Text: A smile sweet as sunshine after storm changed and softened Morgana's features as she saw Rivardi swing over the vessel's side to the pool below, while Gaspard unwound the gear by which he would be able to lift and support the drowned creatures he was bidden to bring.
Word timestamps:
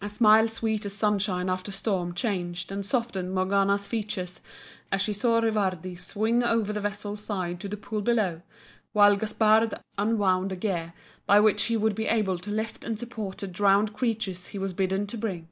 A 0.00 0.08
smile 0.08 0.48
sweet 0.48 0.86
as 0.86 0.94
sunshine 0.94 1.50
after 1.50 1.70
storm 1.70 2.14
changed 2.14 2.72
and 2.72 2.80
softened 2.86 3.34
Morgana's 3.34 3.86
features 3.86 4.40
as 4.90 5.02
she 5.02 5.12
saw 5.12 5.38
Rivardi 5.38 5.96
swing 5.96 6.42
over 6.42 6.72
the 6.72 6.80
vessel's 6.80 7.22
side 7.22 7.60
to 7.60 7.68
the 7.68 7.76
pool 7.76 8.00
below, 8.00 8.40
while 8.94 9.16
Gaspard 9.16 9.74
unwound 9.98 10.50
the 10.50 10.56
gear 10.56 10.94
by 11.26 11.40
which 11.40 11.64
he 11.64 11.76
would 11.76 11.94
be 11.94 12.06
able 12.06 12.38
to 12.38 12.50
lift 12.50 12.84
and 12.84 12.98
support 12.98 13.36
the 13.36 13.46
drowned 13.46 13.92
creatures 13.92 14.46
he 14.46 14.58
was 14.58 14.72
bidden 14.72 15.06
to 15.08 15.18
bring. 15.18 15.50